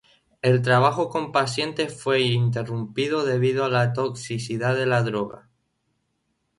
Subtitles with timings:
[0.41, 5.47] El trabajo con pacientes fue interrumpido debido a la toxicidad de la droga.